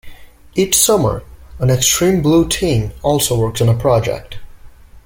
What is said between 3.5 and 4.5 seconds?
on a project.